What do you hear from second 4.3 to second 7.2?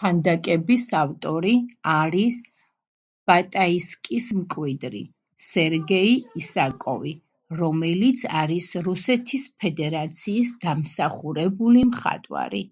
მკვიდრი სერგეი ისაკოვი,